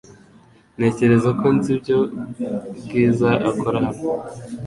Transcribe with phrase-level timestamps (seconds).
[0.77, 1.97] Ntekereza ko nzi ibyo
[2.83, 4.01] Bwiza akora hano.